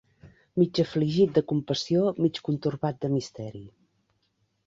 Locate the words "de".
1.35-1.43, 3.05-3.13